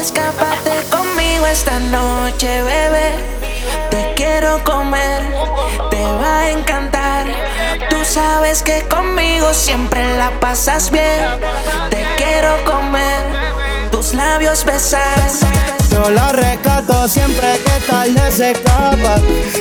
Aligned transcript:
Escápate 0.00 0.82
conmigo 0.90 1.46
esta 1.46 1.78
noche, 1.78 2.62
bebé. 2.62 3.12
Te 3.90 4.12
quiero 4.14 4.62
comer, 4.64 5.22
te 5.90 6.02
va 6.02 6.40
a 6.40 6.50
encantar. 6.50 7.26
Tú 7.88 7.96
sabes 8.04 8.62
que 8.62 8.82
conmigo 8.88 9.52
siempre 9.54 10.16
la 10.16 10.30
pasas 10.40 10.90
bien. 10.90 11.20
Te 11.90 12.04
quiero 12.16 12.64
comer, 12.64 13.22
tus 13.90 14.14
labios 14.14 14.64
besar. 14.64 15.02
Yo 15.90 16.08
la 16.10 16.32
rescato 16.32 17.06
siempre 17.06 17.60
que 17.64 17.86
tarde 17.86 18.32
se 18.32 18.52
escapa. 18.52 19.16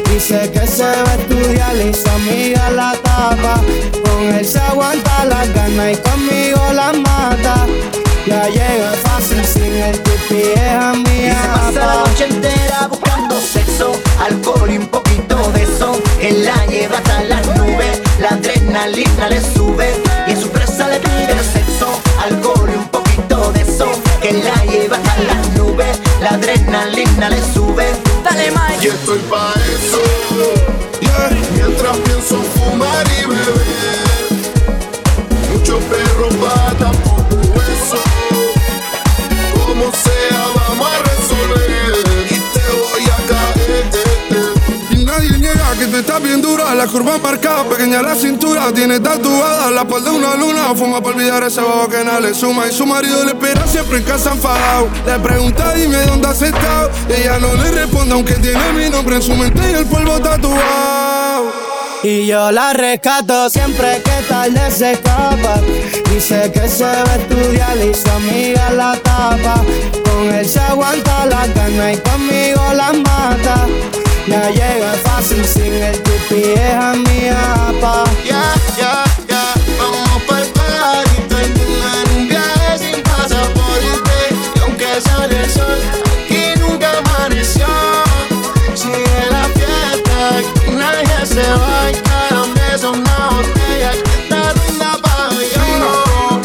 Dice 0.09 0.49
que 0.51 0.65
se 0.65 0.83
va 0.83 1.11
a 1.11 1.15
estudiar 1.15 1.75
y 1.75 1.93
su 1.93 2.09
amiga 2.09 2.69
la 2.71 2.93
tapa. 3.03 3.59
Con 4.03 4.33
él 4.33 4.45
se 4.45 4.59
aguanta 4.59 5.25
la 5.25 5.45
gana 5.47 5.91
y 5.91 5.97
conmigo 5.97 6.61
la 6.73 6.93
mata. 6.93 7.67
Ya 8.25 8.47
llega 8.47 8.90
mía. 10.93 11.27
Y 11.27 11.31
se 11.31 11.47
pasa 11.47 11.85
la 11.85 11.95
noche 11.95 12.25
entera 12.25 12.87
buscando 12.87 13.39
sexo, 13.39 13.91
alcohol 14.19 14.71
y 14.71 14.77
un 14.77 14.87
poquito 14.87 15.51
de 15.53 15.63
eso. 15.63 16.01
Él 16.19 16.45
la 16.45 16.65
lleva 16.65 16.97
hasta 16.97 17.23
las 17.23 17.45
nubes, 17.57 18.01
la 18.19 18.29
adrenalina 18.29 19.29
le 19.29 19.41
sube. 19.41 19.93
Y 20.27 20.31
en 20.31 20.41
su 20.41 20.49
presa 20.49 20.87
le 20.87 20.99
pide 20.99 21.35
sexo, 21.53 21.87
alcohol 22.23 22.69
y 22.73 22.77
un 22.77 22.87
poquito 22.89 23.51
de 23.51 23.61
eso. 23.61 23.87
Que 24.21 24.33
la 24.33 24.65
lleva 24.65 24.97
hasta 24.97 25.23
las 25.23 25.49
nubes, 25.57 25.99
la 26.21 26.29
adrenalina 26.29 27.29
le 27.29 27.41
sube. 27.53 27.85
Dale, 28.23 28.51
Mike. 28.51 28.83
Y 28.83 28.87
estoy 28.87 29.19
pa' 29.29 29.53
eso. 29.75 30.01
Yeah. 31.01 31.29
Mientras 31.55 31.97
pienso 31.97 32.41
fumar 32.55 33.05
y 33.19 33.25
beber. 33.25 33.70
Estás 46.01 46.21
bien 46.21 46.41
dura. 46.41 46.75
La 46.75 46.87
curva 46.87 47.17
marcada, 47.19 47.63
pequeña 47.63 48.01
la 48.01 48.15
cintura. 48.15 48.71
Tiene 48.73 48.99
tatuada 48.99 49.71
la 49.71 49.85
piel 49.85 50.03
de 50.03 50.09
una 50.09 50.35
luna. 50.35 50.75
Fuma 50.75 51.01
para 51.01 51.15
olvidar 51.15 51.43
ese 51.43 51.61
bobo 51.61 51.87
que 51.87 52.03
nada 52.03 52.19
le 52.19 52.33
suma. 52.33 52.67
Y 52.67 52.71
su 52.71 52.85
marido 52.85 53.23
le 53.23 53.31
espera 53.31 53.65
siempre 53.67 53.99
en 53.99 54.03
casa 54.03 54.31
enfadado. 54.31 54.89
Le 55.05 55.19
pregunta, 55.19 55.73
dime 55.73 55.97
dónde 56.05 56.27
has 56.27 56.41
estado. 56.41 56.89
Ella 57.07 57.39
no 57.39 57.53
le 57.55 57.71
responde, 57.71 58.13
aunque 58.13 58.33
tiene 58.35 58.73
mi 58.73 58.89
nombre 58.89 59.15
en 59.15 59.21
su 59.21 59.33
mente 59.35 59.61
y 59.71 59.75
el 59.75 59.85
polvo 59.85 60.19
tatuado. 60.19 61.51
Y 62.03 62.25
yo 62.25 62.51
la 62.51 62.73
rescato 62.73 63.49
siempre 63.49 64.01
que 64.03 64.27
tarde 64.27 64.71
se 64.71 64.93
escapa. 64.93 65.59
Dice 66.09 66.51
que 66.51 66.67
se 66.67 66.83
va 66.83 67.03
a 67.03 67.15
estudiar 67.15 67.77
y 67.77 67.93
su 67.93 68.09
amiga 68.09 68.71
la 68.71 68.93
tapa. 68.97 69.61
Con 70.03 70.33
él 70.33 70.47
se 70.47 70.59
aguanta 70.59 71.25
la 71.27 71.45
gana 71.47 71.93
y 71.93 71.97
conmigo 71.97 72.73
la 72.73 72.91
mata. 72.93 73.67
Ya 74.27 74.49
llega 74.49 74.93
fácil 75.03 75.43
sin 75.43 75.73
el 75.73 75.97
pipi, 76.03 76.53
es 76.53 76.97
mía, 77.09 77.73
pa. 77.81 78.03
Ya, 78.23 78.53
ya, 78.77 79.03
ya. 79.27 79.53
Vamos 79.77 80.21
pa'l 80.27 80.45
el 81.01 81.09
mundo 81.13 81.37
en 81.39 82.17
un 82.17 82.27
viaje 82.29 82.77
sin 82.79 83.03
pasaporte. 83.03 84.17
Y 84.55 84.59
aunque 84.59 85.01
sale 85.01 85.41
el 85.41 85.49
sol, 85.49 85.79
aquí 86.13 86.53
nunca 86.59 86.91
amaneció. 86.99 87.67
Sigue 88.73 89.25
la 89.29 89.43
fiesta, 89.49 90.37
aquí 90.37 90.71
nadie 90.71 91.25
se 91.25 91.41
va. 91.41 91.91
Y 91.91 91.95
cada 91.95 92.45
mes 92.45 92.83
una 92.83 93.29
botella 93.31 93.91
que 93.91 94.11
está 94.21 94.53
linda 94.53 94.97
pa' 95.01 95.29
yo. 95.53 96.41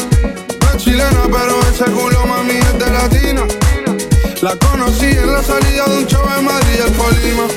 Es 0.73 0.83
chilena, 0.83 1.23
pero 1.31 1.61
ese 1.71 1.85
culo 1.85 2.25
mami 2.27 2.57
es 2.57 2.79
de 2.79 2.89
latina. 2.91 3.43
La 4.41 4.55
conocí 4.57 5.05
en 5.05 5.31
la 5.31 5.41
salida 5.41 5.85
de 5.85 5.97
un 5.99 6.07
show 6.07 6.25
en 6.37 6.45
Madrid, 6.45 6.81
el 6.85 6.91
Polima. 6.91 7.47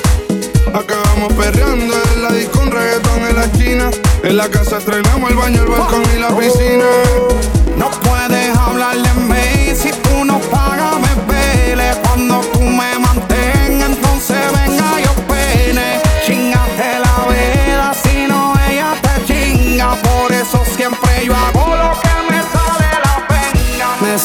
Acabamos 0.69 1.33
perreando 1.33 1.95
en 2.15 2.23
la 2.23 2.31
disco, 2.31 2.61
un 2.61 2.71
reggaetón 2.71 3.21
en 3.29 3.37
la 3.37 3.45
esquina. 3.45 3.91
En 4.23 4.37
la 4.37 4.49
casa 4.49 4.79
estrenamos 4.79 5.31
el 5.31 5.37
baño, 5.37 5.63
el 5.63 5.69
balcón 5.69 6.03
y 6.17 6.21
la 6.21 6.29
piscina. 6.37 6.85
No 7.77 7.91
puedes 7.91 8.40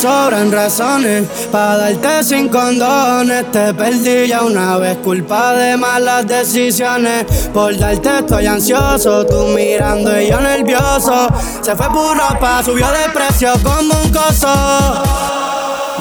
sobran 0.05 0.51
razones 0.51 1.27
para 1.51 1.77
darte 1.77 2.23
sin 2.23 2.47
condones. 2.49 3.51
Te 3.51 3.73
perdí 3.73 4.27
ya 4.27 4.43
una 4.43 4.77
vez, 4.77 4.97
culpa 4.97 5.53
de 5.53 5.77
malas 5.77 6.27
decisiones. 6.27 7.25
Por 7.51 7.75
darte 7.75 8.19
estoy 8.19 8.45
ansioso, 8.45 9.25
tú 9.25 9.47
mirando 9.47 10.09
y 10.21 10.29
yo 10.29 10.39
nervioso. 10.39 11.27
Se 11.61 11.75
fue 11.75 11.87
puro 11.89 12.27
pa, 12.39 12.63
subió 12.63 12.87
de 12.91 13.09
precio 13.15 13.53
como 13.63 13.99
un 14.03 14.11
coso. 14.11 14.53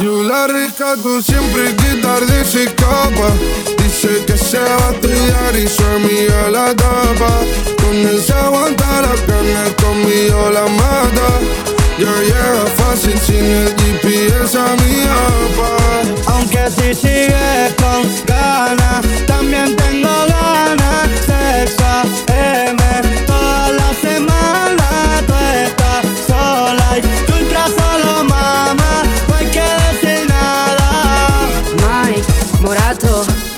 Y 0.03 0.29
la 0.29 0.49
rica, 0.49 0.97
tú 1.03 1.23
siempre 1.23 1.75
que 1.77 2.03
tarde 2.03 2.45
se 2.45 2.65
escapa. 2.65 3.29
Dice 3.79 4.23
que 4.27 4.37
se 4.37 4.59
va 4.59 4.89
a 4.89 4.93
estudiar 4.93 5.57
y 5.57 5.67
su 5.67 5.83
amiga 5.83 6.51
la 6.51 6.75
tapa. 6.75 7.33
Con 7.81 7.97
él 7.97 8.21
se 8.23 8.35
aguanta 8.35 9.01
la 9.01 9.15
carne, 9.27 9.75
conmigo 9.83 10.51
la 10.53 10.67
mata. 10.67 11.29
Ya 11.97 12.11
llega 12.11 12.67
fácil 12.77 13.17
innamorato. 32.65 33.54